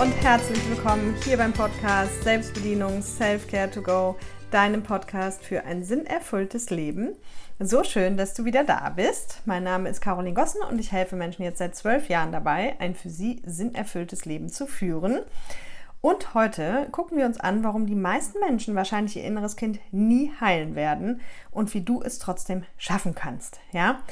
[0.00, 4.16] und herzlich willkommen hier beim Podcast Selbstbedienung Self-Care to Go,
[4.50, 7.14] deinem Podcast für ein sinnerfülltes Leben.
[7.60, 9.40] So schön, dass du wieder da bist.
[9.46, 12.94] Mein Name ist Caroline Gossen und ich helfe Menschen jetzt seit zwölf Jahren dabei, ein
[12.94, 15.20] für sie sinnerfülltes Leben zu führen.
[16.02, 20.30] Und heute gucken wir uns an, warum die meisten Menschen wahrscheinlich ihr inneres Kind nie
[20.38, 23.60] heilen werden und wie du es trotzdem schaffen kannst.
[23.72, 24.02] Ja,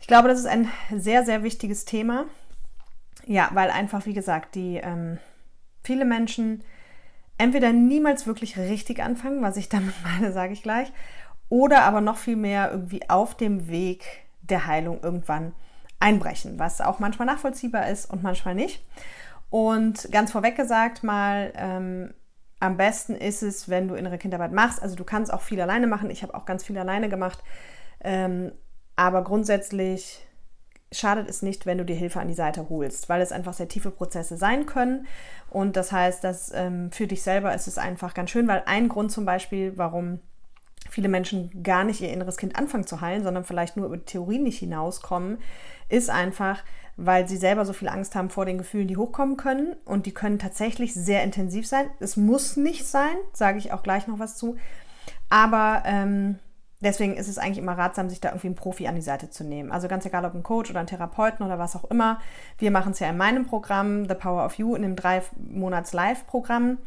[0.00, 2.26] ich glaube, das ist ein sehr, sehr wichtiges Thema.
[3.26, 5.18] Ja, weil einfach, wie gesagt, die ähm,
[5.82, 6.62] viele Menschen
[7.38, 10.92] entweder niemals wirklich richtig anfangen, was ich damit meine, sage ich gleich,
[11.48, 14.04] oder aber noch viel mehr irgendwie auf dem Weg
[14.42, 15.52] der Heilung irgendwann
[16.00, 18.84] einbrechen, was auch manchmal nachvollziehbar ist und manchmal nicht.
[19.50, 22.12] Und ganz vorweg gesagt mal, ähm,
[22.60, 24.82] am besten ist es, wenn du innere Kindarbeit machst.
[24.82, 26.10] Also du kannst auch viel alleine machen.
[26.10, 27.42] Ich habe auch ganz viel alleine gemacht.
[28.00, 28.52] Ähm,
[28.96, 30.26] aber grundsätzlich
[30.98, 33.68] schadet es nicht, wenn du dir Hilfe an die Seite holst, weil es einfach sehr
[33.68, 35.06] tiefe Prozesse sein können.
[35.50, 38.88] Und das heißt, dass ähm, für dich selber ist es einfach ganz schön, weil ein
[38.88, 40.20] Grund zum Beispiel, warum
[40.90, 44.04] viele Menschen gar nicht ihr inneres Kind anfangen zu heilen, sondern vielleicht nur über die
[44.04, 45.38] Theorie nicht hinauskommen,
[45.88, 46.62] ist einfach,
[46.96, 49.74] weil sie selber so viel Angst haben vor den Gefühlen, die hochkommen können.
[49.84, 51.86] Und die können tatsächlich sehr intensiv sein.
[52.00, 54.56] Es muss nicht sein, sage ich auch gleich noch was zu.
[55.30, 56.38] Aber ähm,
[56.84, 59.44] deswegen ist es eigentlich immer ratsam, sich da irgendwie einen Profi an die Seite zu
[59.44, 59.72] nehmen.
[59.72, 62.20] Also ganz egal, ob ein Coach oder ein Therapeuten oder was auch immer.
[62.58, 65.92] Wir machen es ja in meinem Programm The Power of You, in dem drei Monats
[65.92, 66.78] Live-Programm.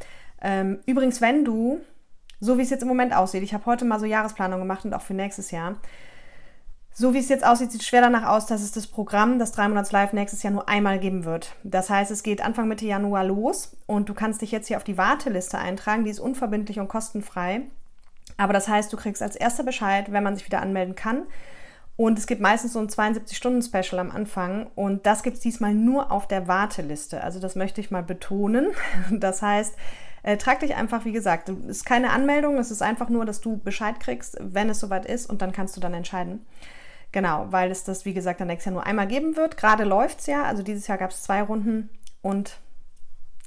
[0.42, 1.82] Ähm, übrigens, wenn du,
[2.40, 4.94] so wie es jetzt im Moment aussieht, ich habe heute mal so Jahresplanung gemacht und
[4.94, 5.76] auch für nächstes Jahr.
[7.00, 9.52] So wie es jetzt aussieht, sieht es schwer danach aus, dass es das Programm, das
[9.52, 11.56] 3 Monats Live nächstes Jahr nur einmal geben wird.
[11.64, 14.84] Das heißt, es geht Anfang Mitte Januar los und du kannst dich jetzt hier auf
[14.84, 16.06] die Warteliste eintragen.
[16.06, 17.68] Die ist unverbindlich und kostenfrei.
[18.38, 21.24] Aber das heißt, du kriegst als erster Bescheid, wenn man sich wieder anmelden kann.
[21.96, 24.68] Und es gibt meistens so ein 72-Stunden-Special am Anfang.
[24.76, 27.24] Und das gibt es diesmal nur auf der Warteliste.
[27.24, 28.68] Also das möchte ich mal betonen.
[29.12, 29.76] Das heißt,
[30.24, 33.42] äh, trag dich einfach, wie gesagt, es ist keine Anmeldung, es ist einfach nur, dass
[33.42, 36.46] du Bescheid kriegst, wenn es soweit ist und dann kannst du dann entscheiden.
[37.12, 39.58] Genau, weil es das, wie gesagt, dann nächstes Jahr nur einmal geben wird.
[39.58, 41.90] Gerade läuft es ja, also dieses Jahr gab es zwei Runden
[42.22, 42.60] und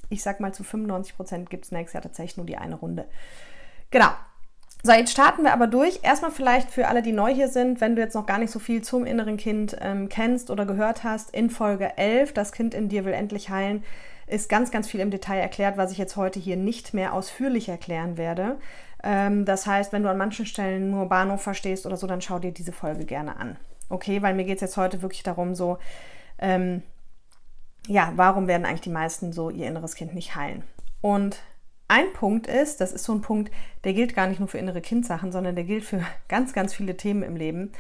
[0.09, 3.07] ich sag mal zu 95 Prozent gibt es nächstes Jahr tatsächlich nur die eine Runde.
[3.91, 4.11] Genau,
[4.83, 6.01] so, jetzt starten wir aber durch.
[6.03, 8.59] Erstmal vielleicht für alle, die neu hier sind, wenn du jetzt noch gar nicht so
[8.59, 12.89] viel zum inneren Kind ähm, kennst oder gehört hast, in Folge 11, das Kind in
[12.89, 13.85] dir will endlich heilen,
[14.27, 17.69] ist ganz, ganz viel im Detail erklärt, was ich jetzt heute hier nicht mehr ausführlich
[17.69, 18.57] erklären werde.
[19.03, 22.39] Ähm, das heißt, wenn du an manchen Stellen nur Bahnhof verstehst oder so, dann schau
[22.39, 23.57] dir diese Folge gerne an.
[23.89, 25.79] Okay, weil mir geht es jetzt heute wirklich darum, so,
[26.39, 26.83] ähm,
[27.87, 30.63] ja, warum werden eigentlich die meisten so ihr inneres Kind nicht heilen?
[31.01, 31.39] Und
[31.91, 33.53] ein Punkt ist, das ist so ein Punkt,
[33.83, 36.97] der gilt gar nicht nur für innere Kindsachen, sondern der gilt für ganz, ganz viele
[36.97, 37.73] Themen im Leben,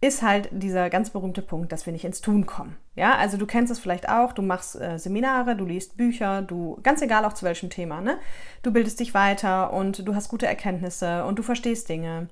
[0.00, 2.76] ist halt dieser ganz berühmte Punkt, dass wir nicht ins Tun kommen.
[2.94, 6.78] Ja, also du kennst es vielleicht auch, du machst äh, Seminare, du liest Bücher, du,
[6.82, 8.18] ganz egal auch zu welchem Thema, ne?
[8.62, 12.28] Du bildest dich weiter und du hast gute Erkenntnisse und du verstehst Dinge.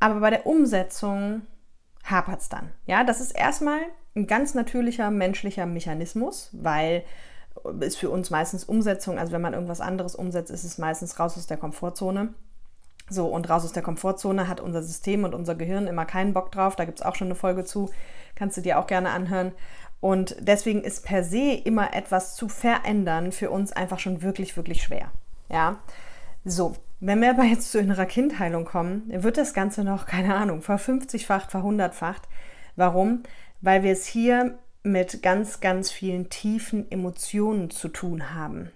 [0.00, 1.42] Aber bei der Umsetzung
[2.04, 2.70] hapert es dann.
[2.86, 3.80] Ja, das ist erstmal
[4.16, 7.04] ein ganz natürlicher menschlicher Mechanismus, weil
[7.80, 9.18] ist für uns meistens Umsetzung.
[9.18, 12.34] Also wenn man irgendwas anderes umsetzt, ist es meistens raus aus der Komfortzone.
[13.10, 16.52] So, und raus aus der Komfortzone hat unser System und unser Gehirn immer keinen Bock
[16.52, 16.76] drauf.
[16.76, 17.90] Da gibt es auch schon eine Folge zu.
[18.34, 19.52] Kannst du dir auch gerne anhören.
[20.00, 24.82] Und deswegen ist per se immer etwas zu verändern für uns einfach schon wirklich, wirklich
[24.82, 25.10] schwer.
[25.48, 25.78] Ja.
[26.44, 30.62] So, wenn wir aber jetzt zu innerer Kindheilung kommen, wird das Ganze noch, keine Ahnung,
[30.62, 32.28] verfünfzigfacht, verhundertfacht.
[32.76, 33.22] Warum?
[33.60, 38.70] Weil wir es hier mit ganz, ganz vielen tiefen Emotionen zu tun haben.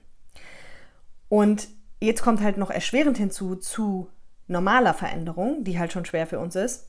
[1.29, 1.69] Und
[2.01, 4.09] jetzt kommt halt noch erschwerend hinzu zu
[4.49, 6.89] normaler Veränderung, die halt schon schwer für uns ist,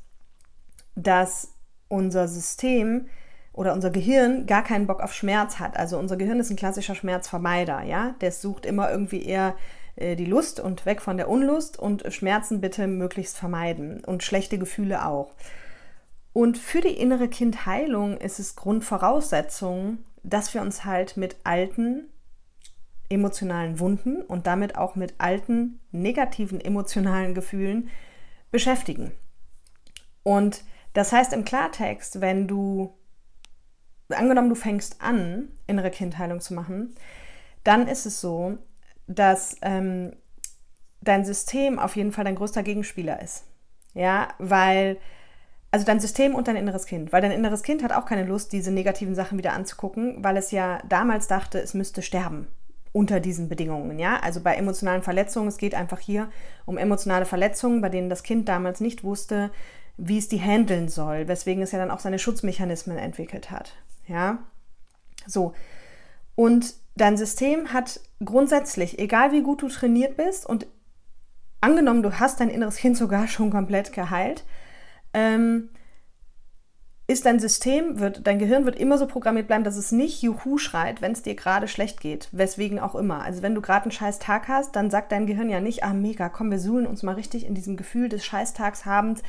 [0.96, 1.53] dass
[1.88, 3.07] unser System
[3.53, 5.78] oder unser Gehirn gar keinen Bock auf Schmerz hat.
[5.78, 8.16] Also unser Gehirn ist ein klassischer Schmerzvermeider, ja.
[8.22, 9.56] Der sucht immer irgendwie eher
[9.96, 14.58] äh, die Lust und weg von der Unlust und Schmerzen bitte möglichst vermeiden und schlechte
[14.58, 15.34] Gefühle auch.
[16.34, 22.09] Und für die innere Kindheilung ist es Grundvoraussetzung, dass wir uns halt mit alten
[23.09, 27.90] emotionalen Wunden und damit auch mit alten negativen emotionalen Gefühlen
[28.52, 29.12] beschäftigen.
[30.24, 30.64] Und
[30.94, 32.97] das heißt im Klartext, wenn du,
[34.09, 36.96] angenommen, du fängst an, innere Kindheilung zu machen,
[37.64, 38.58] dann ist es so,
[39.08, 40.16] dass ähm,
[41.02, 43.46] dein System auf jeden Fall dein größter Gegenspieler ist.
[43.94, 44.97] Ja, weil
[45.73, 48.53] also dein System und dein inneres Kind, weil dein inneres Kind hat auch keine Lust,
[48.53, 52.46] diese negativen Sachen wieder anzugucken, weil es ja damals dachte, es müsste sterben
[52.91, 54.20] unter diesen Bedingungen, ja?
[54.20, 56.29] Also bei emotionalen Verletzungen, es geht einfach hier
[56.66, 59.49] um emotionale Verletzungen, bei denen das Kind damals nicht wusste,
[59.97, 63.73] wie es die handeln soll, weswegen es ja dann auch seine Schutzmechanismen entwickelt hat,
[64.08, 64.43] ja?
[65.26, 65.53] So.
[66.35, 70.67] Und dein System hat grundsätzlich, egal wie gut du trainiert bist und
[71.61, 74.43] angenommen, du hast dein inneres Kind sogar schon komplett geheilt,
[75.14, 75.70] ähm,
[77.06, 80.58] ist dein System, wird, dein Gehirn wird immer so programmiert bleiben, dass es nicht Juhu
[80.58, 83.22] schreit, wenn es dir gerade schlecht geht, weswegen auch immer.
[83.24, 85.94] Also wenn du gerade einen scheiß Tag hast, dann sagt dein Gehirn ja nicht, ah
[85.94, 89.22] mega, komm, wir suhlen uns mal richtig in diesem Gefühl des Scheißtags habend,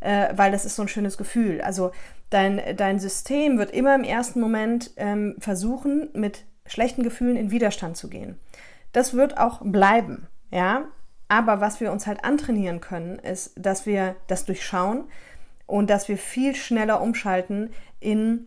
[0.00, 1.60] äh, weil das ist so ein schönes Gefühl.
[1.60, 1.92] Also
[2.30, 7.96] dein, dein System wird immer im ersten Moment ähm, versuchen, mit schlechten Gefühlen in Widerstand
[7.96, 8.40] zu gehen.
[8.92, 10.86] Das wird auch bleiben, ja.
[11.28, 15.04] Aber was wir uns halt antrainieren können, ist, dass wir das durchschauen,
[15.70, 17.70] und dass wir viel schneller umschalten
[18.00, 18.46] in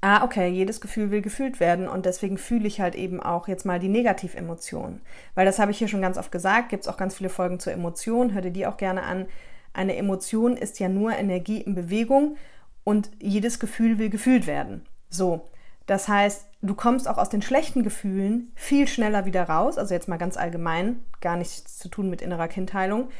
[0.00, 3.66] ah, okay, jedes Gefühl will gefühlt werden und deswegen fühle ich halt eben auch jetzt
[3.66, 5.02] mal die Negativemotionen.
[5.34, 7.60] Weil das habe ich hier schon ganz oft gesagt, gibt es auch ganz viele Folgen
[7.60, 9.26] zur Emotion, hör dir die auch gerne an.
[9.72, 12.36] Eine Emotion ist ja nur Energie in Bewegung
[12.82, 14.86] und jedes Gefühl will gefühlt werden.
[15.10, 15.50] So,
[15.86, 20.08] das heißt, du kommst auch aus den schlechten Gefühlen viel schneller wieder raus, also jetzt
[20.08, 23.10] mal ganz allgemein, gar nichts zu tun mit innerer Kindheilung,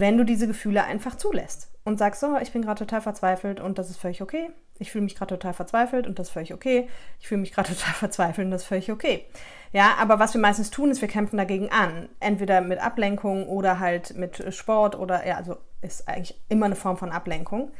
[0.00, 3.78] wenn du diese Gefühle einfach zulässt und sagst so, ich bin gerade total verzweifelt und
[3.78, 4.50] das ist völlig okay.
[4.80, 6.88] Ich fühle mich gerade total verzweifelt und das ist völlig okay.
[7.20, 9.24] Ich fühle mich gerade total verzweifelt und das ist völlig okay.
[9.72, 12.08] Ja, aber was wir meistens tun, ist, wir kämpfen dagegen an.
[12.18, 16.96] Entweder mit Ablenkung oder halt mit Sport oder, ja, also ist eigentlich immer eine Form
[16.96, 17.70] von Ablenkung,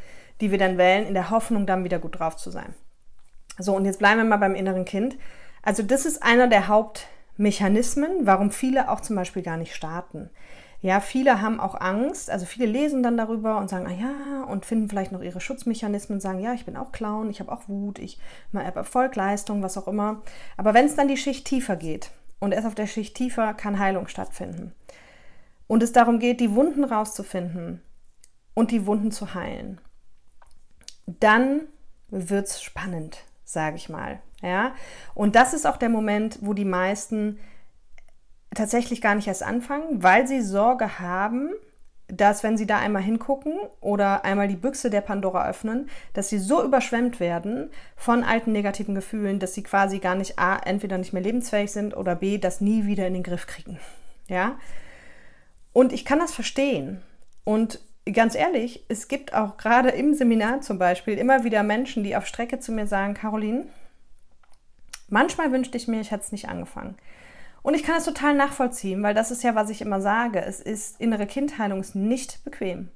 [0.40, 2.74] die wir dann wählen, in der Hoffnung, dann wieder gut drauf zu sein.
[3.58, 5.16] So, und jetzt bleiben wir mal beim inneren Kind.
[5.62, 10.30] Also, das ist einer der Hauptmechanismen, warum viele auch zum Beispiel gar nicht starten.
[10.84, 14.66] Ja, viele haben auch Angst, also viele lesen dann darüber und sagen, ah ja, und
[14.66, 17.98] finden vielleicht noch ihre Schutzmechanismen, sagen, ja, ich bin auch Clown, ich habe auch Wut,
[17.98, 18.18] ich
[18.52, 20.20] habe Erfolg, Leistung, was auch immer.
[20.58, 23.78] Aber wenn es dann die Schicht tiefer geht und erst auf der Schicht tiefer kann
[23.78, 24.74] Heilung stattfinden
[25.68, 27.80] und es darum geht, die Wunden rauszufinden
[28.52, 29.80] und die Wunden zu heilen,
[31.06, 31.62] dann
[32.10, 34.20] wird es spannend, sage ich mal.
[34.42, 34.74] Ja,
[35.14, 37.38] und das ist auch der Moment, wo die meisten
[38.54, 41.50] tatsächlich gar nicht erst anfangen, weil sie Sorge haben,
[42.08, 46.38] dass wenn sie da einmal hingucken oder einmal die Büchse der Pandora öffnen, dass sie
[46.38, 51.12] so überschwemmt werden von alten negativen Gefühlen, dass sie quasi gar nicht A, entweder nicht
[51.12, 53.78] mehr lebensfähig sind oder B, das nie wieder in den Griff kriegen.
[54.28, 54.58] Ja?
[55.72, 57.02] Und ich kann das verstehen.
[57.42, 57.80] Und
[58.10, 62.26] ganz ehrlich, es gibt auch gerade im Seminar zum Beispiel immer wieder Menschen, die auf
[62.26, 63.66] Strecke zu mir sagen, Caroline,
[65.08, 66.96] manchmal wünschte ich mir, ich hätte es nicht angefangen.
[67.64, 70.44] Und ich kann das total nachvollziehen, weil das ist ja, was ich immer sage.
[70.44, 72.90] Es ist innere Kindheilung ist nicht bequem.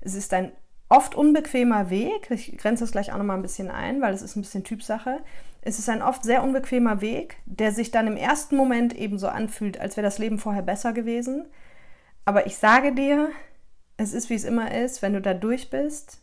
[0.00, 0.50] Es ist ein
[0.88, 2.28] oft unbequemer Weg.
[2.30, 5.20] Ich grenze das gleich auch nochmal ein bisschen ein, weil es ist ein bisschen Typsache.
[5.62, 9.28] Es ist ein oft sehr unbequemer Weg, der sich dann im ersten Moment eben so
[9.28, 11.46] anfühlt, als wäre das Leben vorher besser gewesen.
[12.24, 13.30] Aber ich sage dir,
[13.96, 16.18] es ist wie es immer ist, wenn du da durch bist,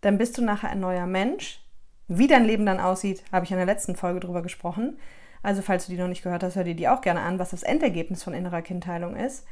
[0.00, 1.60] dann bist du nachher ein neuer Mensch.
[2.08, 4.96] Wie dein Leben dann aussieht, habe ich in der letzten Folge drüber gesprochen.
[5.46, 7.50] Also falls du die noch nicht gehört hast, hör dir die auch gerne an, was
[7.50, 9.46] das Endergebnis von innerer Kindheilung ist.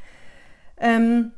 [0.76, 1.30] Ähm,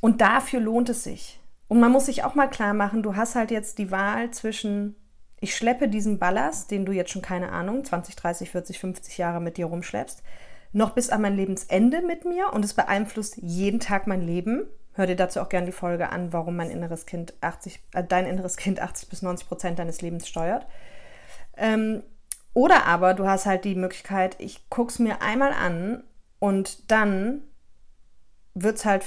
[0.00, 1.38] und dafür lohnt es sich.
[1.68, 4.96] Und man muss sich auch mal klar machen, du hast halt jetzt die Wahl zwischen,
[5.38, 9.40] ich schleppe diesen Ballast, den du jetzt schon keine Ahnung, 20, 30, 40, 50 Jahre
[9.40, 10.24] mit dir rumschleppst,
[10.72, 14.66] noch bis an mein Lebensende mit mir und es beeinflusst jeden Tag mein Leben.
[14.94, 18.26] Hör dir dazu auch gerne die Folge an, warum mein inneres Kind 80, äh, dein
[18.26, 20.66] inneres Kind 80 bis 90 Prozent deines Lebens steuert.
[21.56, 22.02] Ähm,
[22.58, 26.02] oder aber du hast halt die Möglichkeit, ich gucke es mir einmal an
[26.40, 27.44] und dann
[28.54, 29.04] wird es halt,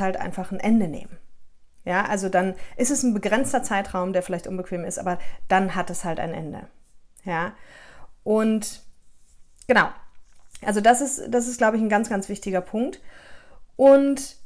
[0.00, 1.16] halt einfach ein Ende nehmen.
[1.84, 5.90] Ja, also dann ist es ein begrenzter Zeitraum, der vielleicht unbequem ist, aber dann hat
[5.90, 6.66] es halt ein Ende.
[7.22, 7.52] Ja,
[8.24, 8.82] und
[9.68, 9.88] genau.
[10.60, 13.00] Also das ist, das ist, glaube ich, ein ganz, ganz wichtiger Punkt.
[13.76, 14.38] Und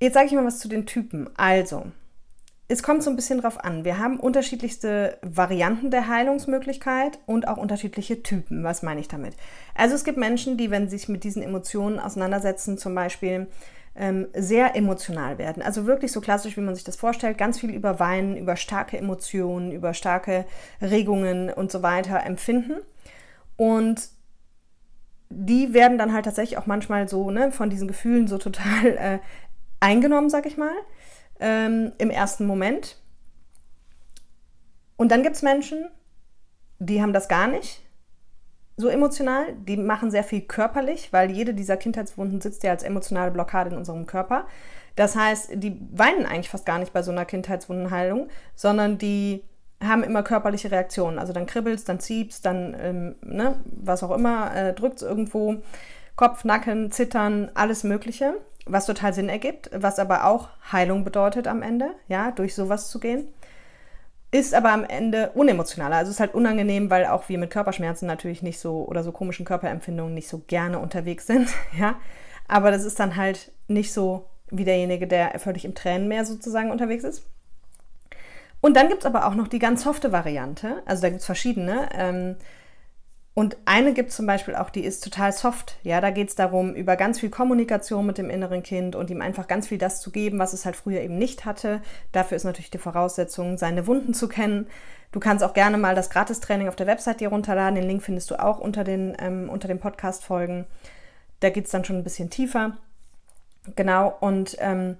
[0.00, 1.30] jetzt sage ich mal was zu den Typen.
[1.38, 1.92] Also,
[2.70, 3.84] es kommt so ein bisschen drauf an.
[3.84, 8.62] Wir haben unterschiedlichste Varianten der Heilungsmöglichkeit und auch unterschiedliche Typen.
[8.62, 9.34] Was meine ich damit?
[9.74, 13.48] Also es gibt Menschen, die, wenn sie sich mit diesen Emotionen auseinandersetzen, zum Beispiel
[13.96, 15.64] ähm, sehr emotional werden.
[15.64, 18.96] Also wirklich so klassisch, wie man sich das vorstellt, ganz viel über Weinen, über starke
[18.96, 20.44] Emotionen, über starke
[20.80, 22.74] Regungen und so weiter empfinden.
[23.56, 24.10] Und
[25.28, 29.18] die werden dann halt tatsächlich auch manchmal so ne, von diesen Gefühlen so total äh,
[29.80, 30.70] eingenommen, sag ich mal
[31.40, 32.96] ähm, im ersten Moment.
[34.96, 35.88] Und dann gibt es Menschen,
[36.78, 37.82] die haben das gar nicht
[38.76, 39.54] so emotional.
[39.66, 43.76] Die machen sehr viel körperlich, weil jede dieser Kindheitswunden sitzt ja als emotionale Blockade in
[43.76, 44.46] unserem Körper.
[44.96, 49.44] Das heißt, die weinen eigentlich fast gar nicht bei so einer Kindheitswundenheilung, sondern die
[49.82, 51.18] haben immer körperliche Reaktionen.
[51.18, 55.56] Also dann kribbelst, dann ziehst, dann ähm, ne, was auch immer, äh, drückt es irgendwo.
[56.16, 58.34] Kopf, Nacken, Zittern, alles Mögliche
[58.72, 63.00] was total Sinn ergibt, was aber auch Heilung bedeutet am Ende, ja, durch sowas zu
[63.00, 63.28] gehen.
[64.32, 65.96] ist aber am Ende unemotionaler.
[65.96, 69.10] Also es ist halt unangenehm, weil auch wir mit Körperschmerzen natürlich nicht so oder so
[69.12, 71.48] komischen Körperempfindungen nicht so gerne unterwegs sind,
[71.78, 71.96] ja.
[72.48, 77.04] Aber das ist dann halt nicht so wie derjenige, der völlig im Tränenmeer sozusagen unterwegs
[77.04, 77.24] ist.
[78.60, 80.82] Und dann gibt es aber auch noch die ganz softe Variante.
[80.84, 81.88] Also da gibt es verschiedene.
[81.94, 82.36] Ähm,
[83.40, 85.78] und eine gibt es zum Beispiel auch, die ist total soft.
[85.82, 89.22] Ja, da geht es darum, über ganz viel Kommunikation mit dem inneren Kind und ihm
[89.22, 91.80] einfach ganz viel das zu geben, was es halt früher eben nicht hatte.
[92.12, 94.66] Dafür ist natürlich die Voraussetzung, seine Wunden zu kennen.
[95.10, 97.76] Du kannst auch gerne mal das Gratistraining auf der Website dir runterladen.
[97.76, 100.66] Den Link findest du auch unter den, ähm, unter den Podcast-Folgen.
[101.40, 102.76] Da geht es dann schon ein bisschen tiefer.
[103.74, 104.98] Genau, und ähm,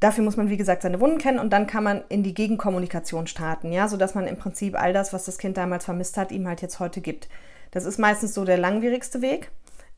[0.00, 3.26] Dafür muss man, wie gesagt, seine Wunden kennen und dann kann man in die Gegenkommunikation
[3.26, 6.46] starten, ja, sodass man im Prinzip all das, was das Kind damals vermisst hat, ihm
[6.46, 7.28] halt jetzt heute gibt.
[7.70, 9.50] Das ist meistens so der langwierigste Weg.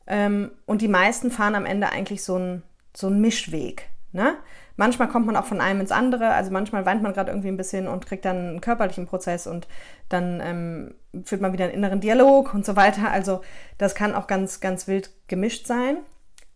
[0.07, 2.63] Ähm, und die meisten fahren am Ende eigentlich so einen
[2.95, 3.89] so Mischweg.
[4.13, 4.35] Ne?
[4.77, 7.57] Manchmal kommt man auch von einem ins andere, also manchmal weint man gerade irgendwie ein
[7.57, 9.67] bisschen und kriegt dann einen körperlichen Prozess und
[10.07, 13.11] dann ähm, führt man wieder einen inneren Dialog und so weiter.
[13.11, 13.41] Also
[13.77, 15.97] das kann auch ganz, ganz wild gemischt sein.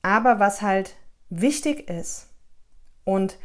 [0.01, 0.95] Aber was halt
[1.29, 2.30] wichtig ist,
[3.03, 3.37] und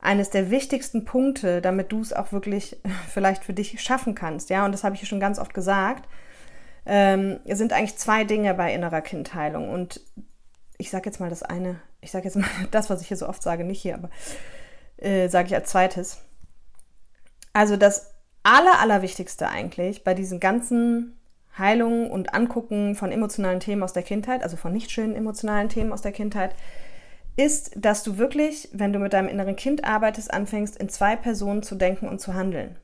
[0.00, 4.64] eines der wichtigsten Punkte, damit du es auch wirklich vielleicht für dich schaffen kannst, ja,
[4.64, 6.08] und das habe ich schon ganz oft gesagt,
[6.86, 9.70] ähm, sind eigentlich zwei Dinge bei innerer Kindheilung.
[9.70, 10.00] Und
[10.76, 13.28] ich sage jetzt mal das eine, ich sage jetzt mal das, was ich hier so
[13.28, 14.10] oft sage, nicht hier, aber
[14.98, 16.20] äh, sage ich als zweites.
[17.52, 21.18] Also das Aller, Allerwichtigste eigentlich bei diesen ganzen
[21.56, 25.92] Heilungen und Angucken von emotionalen Themen aus der Kindheit, also von nicht schönen emotionalen Themen
[25.92, 26.54] aus der Kindheit,
[27.36, 31.62] ist, dass du wirklich, wenn du mit deinem inneren Kind arbeitest, anfängst, in zwei Personen
[31.62, 32.76] zu denken und zu handeln.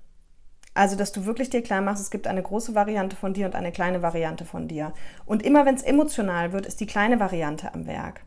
[0.74, 3.54] Also, dass du wirklich dir klar machst, es gibt eine große Variante von dir und
[3.54, 4.92] eine kleine Variante von dir.
[5.26, 8.22] Und immer wenn es emotional wird, ist die kleine Variante am Werk.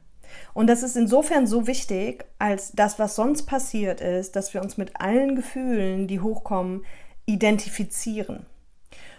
[0.53, 4.77] Und das ist insofern so wichtig, als das, was sonst passiert ist, dass wir uns
[4.77, 6.83] mit allen Gefühlen, die hochkommen,
[7.25, 8.45] identifizieren.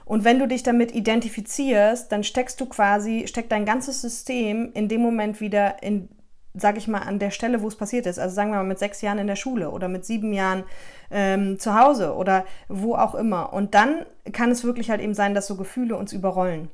[0.05, 4.89] Und wenn du dich damit identifizierst, dann steckst du quasi, steckt dein ganzes System in
[4.89, 6.11] dem Moment wieder in
[6.55, 8.19] sage ich mal, an der Stelle, wo es passiert ist.
[8.19, 10.63] Also sagen wir mal mit sechs Jahren in der Schule oder mit sieben Jahren
[11.11, 13.53] ähm, zu Hause oder wo auch immer.
[13.53, 16.71] Und dann kann es wirklich halt eben sein, dass so Gefühle uns überrollen.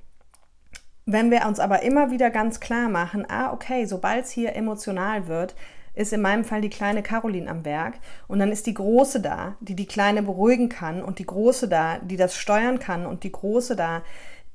[1.07, 5.27] Wenn wir uns aber immer wieder ganz klar machen, ah, okay, sobald es hier emotional
[5.27, 5.57] wird,
[5.95, 7.95] ist in meinem Fall die kleine Caroline am Werk
[8.29, 11.99] und dann ist die große da, die die kleine beruhigen kann und die große da,
[11.99, 14.03] die das steuern kann und die große da,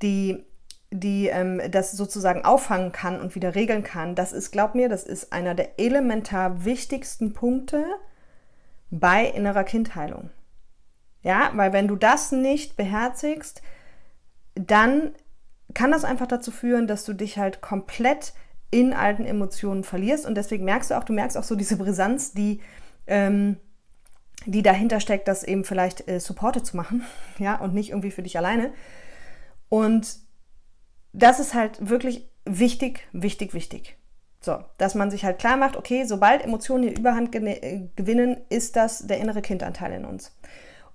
[0.01, 0.45] die
[0.91, 5.03] die ähm, das sozusagen auffangen kann und wieder regeln kann, das ist, glaub mir, das
[5.03, 7.85] ist einer der elementar wichtigsten Punkte
[8.91, 10.29] bei innerer Kindheilung.
[11.21, 13.61] Ja, weil wenn du das nicht beherzigst,
[14.53, 15.13] dann
[15.73, 18.33] kann das einfach dazu führen, dass du dich halt komplett
[18.71, 22.33] in alten Emotionen verlierst und deswegen merkst du auch, du merkst auch so diese Brisanz,
[22.33, 22.61] die
[23.07, 23.57] ähm,
[24.45, 27.03] die dahinter steckt, das eben vielleicht äh, supported zu machen,
[27.39, 28.71] ja, und nicht irgendwie für dich alleine.
[29.69, 30.17] Und
[31.15, 33.97] das ist halt wirklich wichtig, wichtig, wichtig.
[34.41, 38.75] So, dass man sich halt klar macht, okay, sobald Emotionen die Überhand äh, gewinnen, ist
[38.75, 40.35] das der innere Kindanteil in uns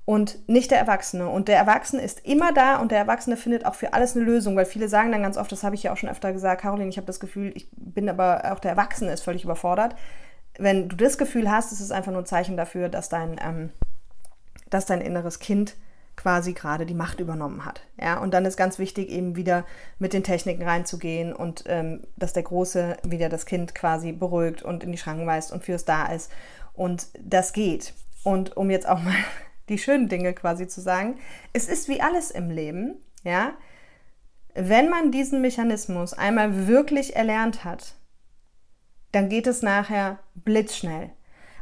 [0.04, 1.28] und nicht der Erwachsene.
[1.28, 4.56] Und der Erwachsene ist immer da und der Erwachsene findet auch für alles eine Lösung,
[4.56, 6.90] weil viele sagen dann ganz oft, das habe ich ja auch schon öfter gesagt, Caroline,
[6.90, 9.94] ich habe das Gefühl, ich bin aber auch der Erwachsene ist völlig überfordert.
[10.58, 13.70] Wenn du das Gefühl hast, ist es einfach nur ein Zeichen dafür, dass dein, ähm,
[14.68, 15.76] dass dein inneres Kind
[16.20, 17.80] quasi gerade die Macht übernommen hat.
[17.98, 19.64] Ja, und dann ist ganz wichtig, eben wieder
[19.98, 24.84] mit den Techniken reinzugehen und ähm, dass der Große wieder das Kind quasi beruhigt und
[24.84, 26.30] in die Schranken weist und fürs da ist.
[26.74, 27.94] Und das geht.
[28.22, 29.14] Und um jetzt auch mal
[29.70, 31.18] die schönen Dinge quasi zu sagen,
[31.54, 33.52] es ist wie alles im Leben, ja.
[34.54, 37.94] Wenn man diesen Mechanismus einmal wirklich erlernt hat,
[39.12, 41.12] dann geht es nachher blitzschnell.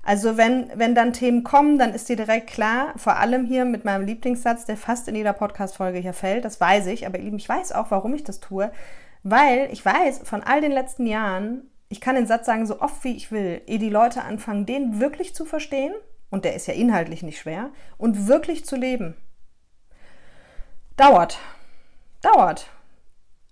[0.09, 3.85] Also wenn, wenn dann Themen kommen, dann ist dir direkt klar, vor allem hier mit
[3.85, 7.73] meinem Lieblingssatz, der fast in jeder Podcast-Folge hier fällt, das weiß ich, aber ich weiß
[7.73, 8.73] auch, warum ich das tue,
[9.23, 13.05] weil ich weiß, von all den letzten Jahren, ich kann den Satz sagen, so oft
[13.05, 15.93] wie ich will, ehe die Leute anfangen, den wirklich zu verstehen,
[16.31, 19.15] und der ist ja inhaltlich nicht schwer, und wirklich zu leben.
[20.97, 21.38] Dauert.
[22.23, 22.71] Dauert.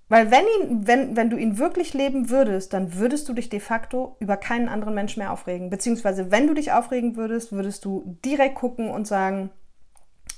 [0.09, 3.59] Weil wenn, ihn, wenn, wenn du ihn wirklich leben würdest, dann würdest du dich de
[3.59, 5.69] facto über keinen anderen Menschen mehr aufregen.
[5.69, 9.51] Beziehungsweise wenn du dich aufregen würdest, würdest du direkt gucken und sagen,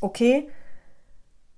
[0.01, 0.49] okay,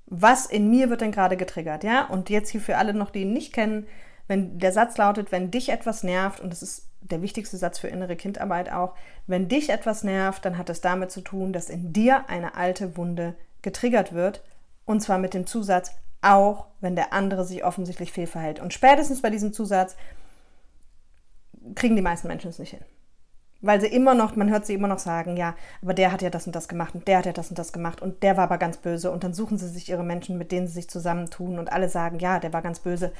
[0.07, 2.05] was in mir wird denn gerade getriggert, ja?
[2.07, 3.87] Und jetzt hier für alle noch, die ihn nicht kennen,
[4.27, 7.89] wenn der Satz lautet, wenn dich etwas nervt, und das ist der wichtigste Satz für
[7.89, 8.95] innere Kindarbeit auch,
[9.29, 12.97] wenn dich etwas nervt, dann hat es damit zu tun, dass in dir eine alte
[12.97, 14.43] Wunde getriggert wird.
[14.85, 18.61] Und zwar mit dem Zusatz, auch wenn der andere sich offensichtlich fehlverhält.
[18.61, 19.97] Und spätestens bei diesem Zusatz
[21.75, 22.85] kriegen die meisten Menschen es nicht hin.
[23.63, 26.31] Weil sie immer noch, man hört sie immer noch sagen, ja, aber der hat ja
[26.31, 28.45] das und das gemacht und der hat ja das und das gemacht und der war
[28.45, 29.11] aber ganz böse.
[29.11, 32.19] Und dann suchen sie sich ihre Menschen, mit denen sie sich zusammentun und alle sagen,
[32.19, 33.13] ja, der war ganz böse.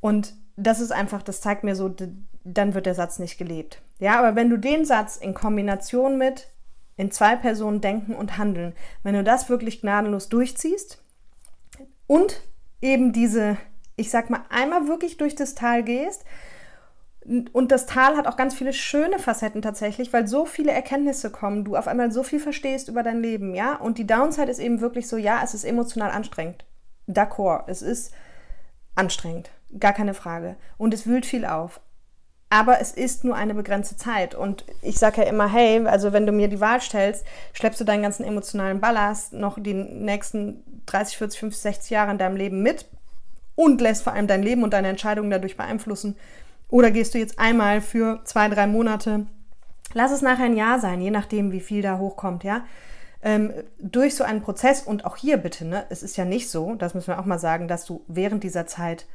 [0.00, 1.94] Und das ist einfach, das zeigt mir so,
[2.42, 3.80] dann wird der Satz nicht gelebt.
[4.00, 6.48] Ja, aber wenn du den Satz in Kombination mit
[6.96, 11.00] in zwei Personen denken und handeln, wenn du das wirklich gnadenlos durchziehst
[12.08, 12.42] und
[12.82, 13.56] eben diese,
[13.94, 16.24] ich sag mal, einmal wirklich durch das Tal gehst,
[17.52, 21.62] und das Tal hat auch ganz viele schöne Facetten tatsächlich, weil so viele Erkenntnisse kommen,
[21.62, 23.74] du auf einmal so viel verstehst über dein Leben, ja.
[23.74, 26.64] Und die Downside ist eben wirklich so, ja, es ist emotional anstrengend.
[27.06, 28.14] D'accord, es ist
[28.94, 30.56] anstrengend, gar keine Frage.
[30.78, 31.80] Und es wühlt viel auf.
[32.50, 34.34] Aber es ist nur eine begrenzte Zeit.
[34.34, 37.84] Und ich sage ja immer, hey, also wenn du mir die Wahl stellst, schleppst du
[37.84, 42.62] deinen ganzen emotionalen Ballast noch die nächsten 30, 40, 50, 60 Jahre in deinem Leben
[42.62, 42.86] mit
[43.54, 46.16] und lässt vor allem dein Leben und deine Entscheidungen dadurch beeinflussen?
[46.68, 49.26] Oder gehst du jetzt einmal für zwei, drei Monate,
[49.94, 52.64] lass es nachher ein Jahr sein, je nachdem, wie viel da hochkommt, ja,
[53.22, 56.74] ähm, durch so einen Prozess und auch hier bitte, ne, es ist ja nicht so,
[56.74, 59.06] das müssen wir auch mal sagen, dass du während dieser Zeit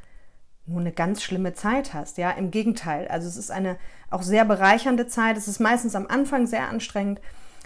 [0.66, 3.76] nur eine ganz schlimme Zeit hast, ja, im Gegenteil, also es ist eine
[4.10, 7.20] auch sehr bereichernde Zeit, es ist meistens am Anfang sehr anstrengend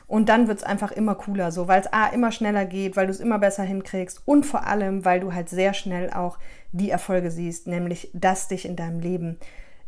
[0.08, 3.06] und dann wird es einfach immer cooler, so, weil es A immer schneller geht, weil
[3.06, 6.38] du es immer besser hinkriegst und vor allem, weil du halt sehr schnell auch
[6.72, 9.38] die Erfolge siehst, nämlich dass dich in deinem Leben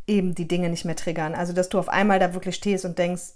[0.07, 1.35] eben die Dinge nicht mehr triggern.
[1.35, 3.33] Also, dass du auf einmal da wirklich stehst und denkst,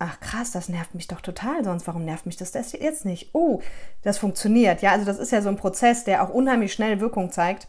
[0.00, 3.30] ach krass, das nervt mich doch total, sonst warum nervt mich das, jetzt nicht?
[3.32, 3.62] Oh,
[4.02, 4.82] das funktioniert.
[4.82, 7.68] Ja, also das ist ja so ein Prozess, der auch unheimlich schnell Wirkung zeigt.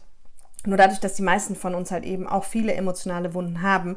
[0.64, 3.96] Nur dadurch, dass die meisten von uns halt eben auch viele emotionale Wunden haben,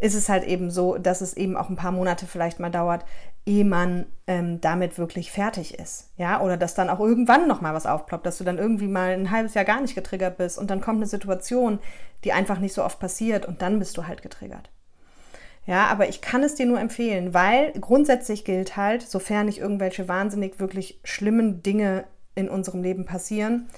[0.00, 3.04] ist es halt eben so, dass es eben auch ein paar Monate vielleicht mal dauert,
[3.44, 6.10] ehe man ähm, damit wirklich fertig ist.
[6.16, 9.30] Ja, oder dass dann auch irgendwann nochmal was aufploppt, dass du dann irgendwie mal ein
[9.30, 11.80] halbes Jahr gar nicht getriggert bist und dann kommt eine Situation,
[12.24, 14.70] die einfach nicht so oft passiert und dann bist du halt getriggert.
[15.66, 20.08] Ja, aber ich kann es dir nur empfehlen, weil grundsätzlich gilt halt, sofern nicht irgendwelche
[20.08, 23.68] wahnsinnig wirklich schlimmen Dinge in unserem Leben passieren,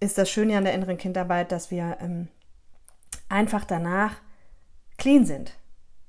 [0.00, 2.28] ist das Schöne an der inneren Kindarbeit, dass wir ähm,
[3.28, 4.16] einfach danach
[4.98, 5.52] clean sind.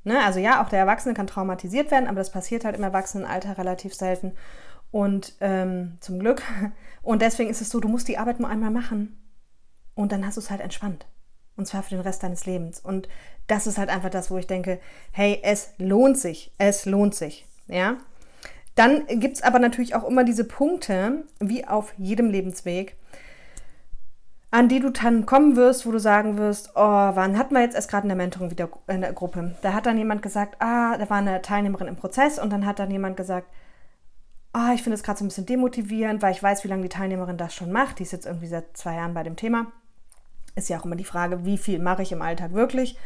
[0.03, 0.23] Ne?
[0.23, 3.93] Also ja, auch der Erwachsene kann traumatisiert werden, aber das passiert halt im Erwachsenenalter relativ
[3.93, 4.33] selten.
[4.91, 6.41] Und ähm, zum Glück.
[7.01, 9.17] Und deswegen ist es so, du musst die Arbeit nur einmal machen.
[9.93, 11.05] Und dann hast du es halt entspannt.
[11.55, 12.79] Und zwar für den Rest deines Lebens.
[12.79, 13.07] Und
[13.47, 14.79] das ist halt einfach das, wo ich denke,
[15.11, 16.53] hey, es lohnt sich.
[16.57, 17.45] Es lohnt sich.
[17.67, 17.97] Ja.
[18.75, 22.95] Dann gibt es aber natürlich auch immer diese Punkte, wie auf jedem Lebensweg,
[24.51, 27.75] an die du dann kommen wirst, wo du sagen wirst, oh, wann hatten wir jetzt
[27.75, 29.55] erst gerade in der Mentoring wieder in der Gruppe?
[29.61, 32.79] Da hat dann jemand gesagt, ah, da war eine Teilnehmerin im Prozess und dann hat
[32.79, 33.47] dann jemand gesagt,
[34.53, 36.89] ah, ich finde es gerade so ein bisschen demotivierend, weil ich weiß, wie lange die
[36.89, 37.99] Teilnehmerin das schon macht.
[37.99, 39.71] Die ist jetzt irgendwie seit zwei Jahren bei dem Thema.
[40.55, 42.97] Ist ja auch immer die Frage, wie viel mache ich im Alltag wirklich?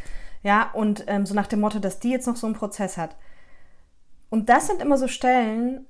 [0.43, 3.17] Ja, und ähm, so nach dem Motto, dass die jetzt noch so einen Prozess hat.
[4.29, 5.85] Und das sind immer so Stellen,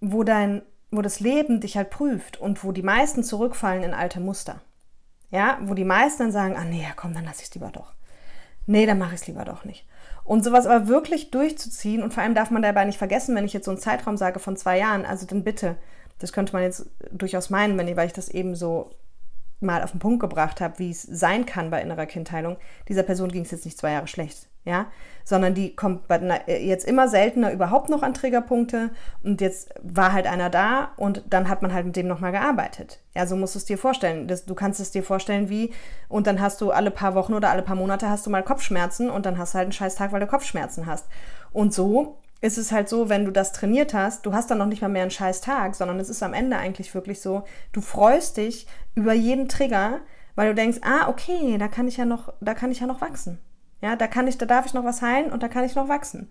[0.00, 0.62] wo dein
[0.96, 4.60] wo das Leben dich halt prüft und wo die meisten zurückfallen in alte Muster.
[5.30, 7.94] Ja, wo die meisten dann sagen, ah nee, komm, dann lass ich es lieber doch.
[8.66, 9.86] Nee, dann mache ich es lieber doch nicht.
[10.24, 13.52] Und sowas aber wirklich durchzuziehen und vor allem darf man dabei nicht vergessen, wenn ich
[13.52, 15.76] jetzt so einen Zeitraum sage von zwei Jahren, also dann bitte,
[16.18, 18.90] das könnte man jetzt durchaus meinen, wenn, weil ich das eben so
[19.60, 22.56] mal auf den Punkt gebracht habe, wie es sein kann bei innerer Kindheilung,
[22.88, 24.86] dieser Person ging es jetzt nicht zwei Jahre schlecht, ja,
[25.24, 26.02] sondern die kommt
[26.46, 28.90] jetzt immer seltener überhaupt noch an Triggerpunkte
[29.22, 33.00] und jetzt war halt einer da und dann hat man halt mit dem nochmal gearbeitet.
[33.14, 34.28] Ja, so musst du es dir vorstellen.
[34.28, 35.72] Das, du kannst es dir vorstellen wie,
[36.08, 39.08] und dann hast du alle paar Wochen oder alle paar Monate hast du mal Kopfschmerzen
[39.08, 41.06] und dann hast du halt einen scheiß Tag, weil du Kopfschmerzen hast.
[41.52, 44.66] Und so ist es halt so, wenn du das trainiert hast, du hast dann noch
[44.66, 47.80] nicht mal mehr einen scheiß Tag, sondern es ist am Ende eigentlich wirklich so, du
[47.80, 50.00] freust dich über jeden Trigger,
[50.34, 53.00] weil du denkst, ah, okay, da kann ich ja noch, da kann ich ja noch
[53.00, 53.38] wachsen.
[53.82, 55.88] Ja, da kann ich, da darf ich noch was heilen und da kann ich noch
[55.88, 56.28] wachsen.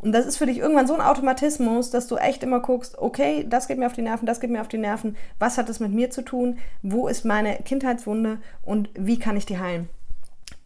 [0.00, 3.44] Und das ist für dich irgendwann so ein Automatismus, dass du echt immer guckst, okay,
[3.48, 5.80] das geht mir auf die Nerven, das geht mir auf die Nerven, was hat das
[5.80, 9.88] mit mir zu tun, wo ist meine Kindheitswunde und wie kann ich die heilen?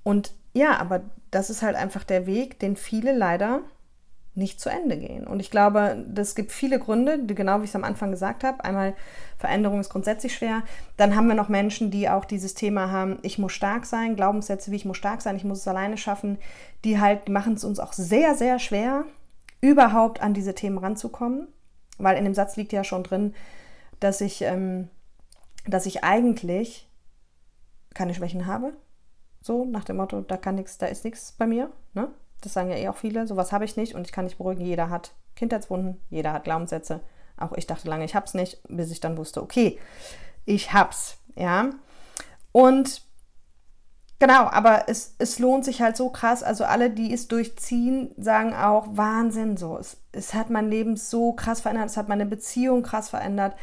[0.03, 3.61] Und ja, aber das ist halt einfach der Weg, den viele leider
[4.35, 5.27] nicht zu Ende gehen.
[5.27, 8.45] Und ich glaube, das gibt viele Gründe, die, genau wie ich es am Anfang gesagt
[8.45, 8.65] habe.
[8.65, 8.95] Einmal,
[9.37, 10.63] Veränderung ist grundsätzlich schwer.
[10.97, 14.71] Dann haben wir noch Menschen, die auch dieses Thema haben, ich muss stark sein, Glaubenssätze
[14.71, 16.39] wie ich muss stark sein, ich muss es alleine schaffen,
[16.85, 19.05] die halt, machen es uns auch sehr, sehr schwer,
[19.61, 21.49] überhaupt an diese Themen ranzukommen.
[21.99, 23.35] Weil in dem Satz liegt ja schon drin,
[24.01, 24.89] dass ich, ähm,
[25.67, 26.89] dass ich eigentlich
[27.93, 28.73] keine Schwächen habe.
[29.43, 31.71] So, nach dem Motto, da kann nichts, da ist nichts bei mir.
[31.93, 32.09] Ne?
[32.43, 33.27] Das sagen ja eh auch viele.
[33.27, 34.65] Sowas habe ich nicht und ich kann nicht beruhigen.
[34.65, 37.01] Jeder hat Kindheitswunden, jeder hat Glaubenssätze.
[37.37, 39.79] Auch ich dachte lange, ich habe es nicht, bis ich dann wusste, okay,
[40.45, 41.19] ich hab's.
[41.35, 41.71] Ja.
[42.53, 43.03] Und
[44.19, 46.43] genau, aber es, es lohnt sich halt so krass.
[46.43, 49.79] Also alle, die es durchziehen, sagen auch, Wahnsinn so.
[49.79, 53.57] Es, es hat mein Leben so krass verändert, es hat meine Beziehung krass verändert.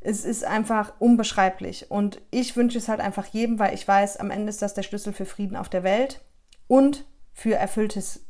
[0.00, 1.90] Es ist einfach unbeschreiblich.
[1.90, 4.84] Und ich wünsche es halt einfach jedem, weil ich weiß, am Ende ist das der
[4.84, 6.20] Schlüssel für Frieden auf der Welt
[6.68, 7.04] und
[7.38, 8.26] für erfülltes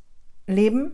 [0.47, 0.93] Leben.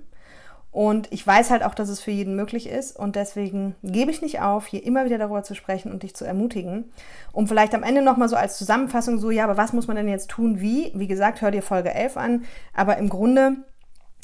[0.71, 2.97] Und ich weiß halt auch, dass es für jeden möglich ist.
[2.97, 6.25] Und deswegen gebe ich nicht auf, hier immer wieder darüber zu sprechen und dich zu
[6.25, 6.93] ermutigen.
[7.33, 10.09] Um vielleicht am Ende nochmal so als Zusammenfassung so, ja, aber was muss man denn
[10.09, 10.61] jetzt tun?
[10.61, 10.93] Wie?
[10.95, 12.45] Wie gesagt, hör dir Folge 11 an.
[12.73, 13.57] Aber im Grunde,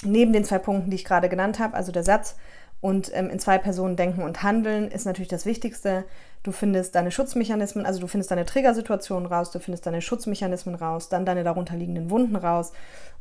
[0.04, 2.36] neben den zwei Punkten, die ich gerade genannt habe, also der Satz
[2.80, 6.04] und ähm, in zwei Personen denken und handeln, ist natürlich das Wichtigste.
[6.42, 11.10] Du findest deine Schutzmechanismen, also du findest deine Triggersituationen raus, du findest deine Schutzmechanismen raus,
[11.10, 12.72] dann deine darunterliegenden Wunden raus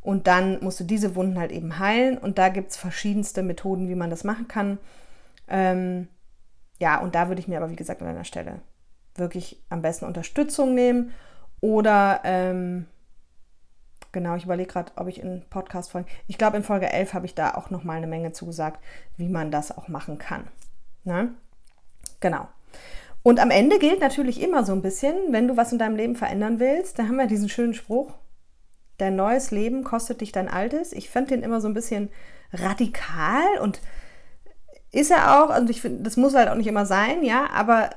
[0.02, 3.90] und dann musst du diese Wunden halt eben heilen und da gibt es verschiedenste Methoden,
[3.90, 4.78] wie man das machen kann.
[5.50, 6.08] Ähm,
[6.80, 8.62] ja, und da würde ich mir aber, wie gesagt, an deiner Stelle
[9.16, 11.12] wirklich am besten Unterstützung nehmen
[11.60, 12.86] oder ähm,
[14.12, 17.36] genau, ich überlege gerade, ob ich in Podcast-Folgen, ich glaube in Folge 11 habe ich
[17.36, 18.84] da auch nochmal eine Menge zugesagt,
[19.18, 20.48] wie man das auch machen kann.
[21.04, 21.34] Ne?
[22.20, 22.48] Genau.
[23.22, 26.16] Und am Ende gilt natürlich immer so ein bisschen, wenn du was in deinem Leben
[26.16, 28.14] verändern willst, da haben wir diesen schönen Spruch,
[28.98, 30.94] dein neues Leben kostet dich dein altes.
[30.94, 32.10] Ich fand den immer so ein bisschen
[32.54, 33.82] radikal und
[34.92, 37.90] ist er auch, und ich finde, das muss halt auch nicht immer sein, ja, aber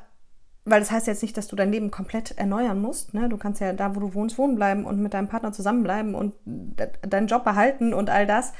[0.64, 3.14] weil das heißt jetzt nicht, dass du dein Leben komplett erneuern musst.
[3.14, 3.28] Ne?
[3.28, 6.34] Du kannst ja da, wo du wohnst, wohnen bleiben und mit deinem Partner zusammenbleiben und
[6.44, 8.52] deinen Job behalten und all das.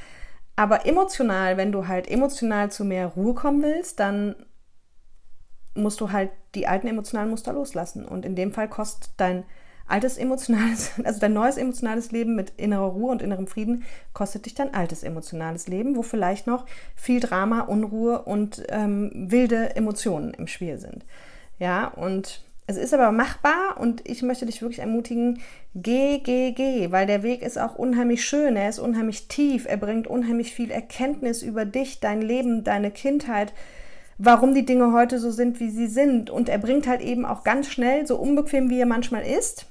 [0.55, 4.35] Aber emotional, wenn du halt emotional zu mehr Ruhe kommen willst, dann
[5.75, 8.05] musst du halt die alten emotionalen Muster loslassen.
[8.05, 9.45] Und in dem Fall kostet dein
[9.87, 14.53] altes emotionales, also dein neues emotionales Leben mit innerer Ruhe und innerem Frieden, kostet dich
[14.53, 20.47] dein altes emotionales Leben, wo vielleicht noch viel Drama, Unruhe und ähm, wilde Emotionen im
[20.47, 21.05] Spiel sind.
[21.63, 25.39] Ja, und es ist aber machbar und ich möchte dich wirklich ermutigen,
[25.73, 29.77] geh, geh, geh, weil der Weg ist auch unheimlich schön, er ist unheimlich tief, er
[29.77, 33.53] bringt unheimlich viel Erkenntnis über dich, dein Leben, deine Kindheit,
[34.17, 36.29] warum die Dinge heute so sind, wie sie sind.
[36.29, 39.67] Und er bringt halt eben auch ganz schnell, so unbequem wie er manchmal ist,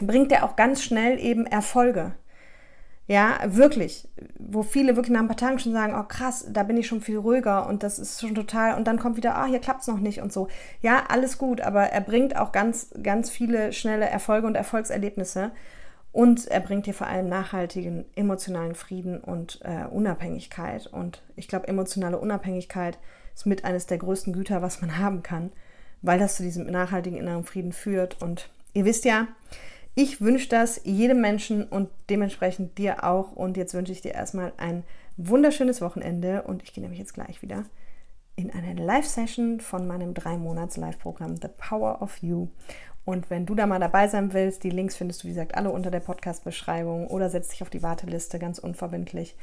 [0.00, 2.14] bringt er auch ganz schnell eben Erfolge.
[3.06, 4.08] Ja, wirklich.
[4.38, 7.00] Wo viele wirklich nach ein paar Tagen schon sagen, oh krass, da bin ich schon
[7.00, 9.82] viel ruhiger und das ist schon total, und dann kommt wieder, ah, oh, hier klappt
[9.82, 10.48] es noch nicht und so.
[10.80, 15.50] Ja, alles gut, aber er bringt auch ganz, ganz viele schnelle Erfolge und Erfolgserlebnisse.
[16.12, 20.86] Und er bringt dir vor allem nachhaltigen emotionalen Frieden und äh, Unabhängigkeit.
[20.86, 22.98] Und ich glaube, emotionale Unabhängigkeit
[23.34, 25.50] ist mit eines der größten Güter, was man haben kann,
[26.02, 28.20] weil das zu diesem nachhaltigen inneren Frieden führt.
[28.20, 29.26] Und ihr wisst ja,
[29.94, 33.32] ich wünsche das jedem Menschen und dementsprechend dir auch.
[33.32, 34.84] Und jetzt wünsche ich dir erstmal ein
[35.16, 37.64] wunderschönes Wochenende und ich gehe nämlich jetzt gleich wieder
[38.34, 42.48] in eine Live-Session von meinem drei Monats Live-Programm The Power of You.
[43.04, 45.70] Und wenn du da mal dabei sein willst, die Links findest du, wie gesagt, alle
[45.70, 49.36] unter der Podcast-Beschreibung oder setz dich auf die Warteliste, ganz unverbindlich.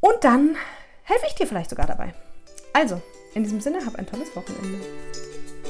[0.00, 0.56] Und dann
[1.04, 2.12] helfe ich dir vielleicht sogar dabei.
[2.72, 3.00] Also,
[3.34, 4.78] in diesem Sinne, hab ein tolles Wochenende.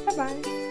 [0.07, 0.64] Bye bye.